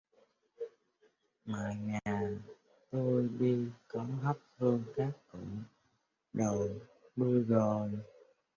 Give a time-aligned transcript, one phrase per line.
[1.45, 2.35] Mà Nhà
[2.89, 5.39] tôi đi có thắp hương các cụ
[6.33, 6.67] đầu
[7.15, 7.89] đuôi rồi